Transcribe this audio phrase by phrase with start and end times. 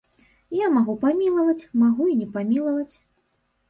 [0.59, 2.93] Я магу памілаваць, магу і не памілаваць.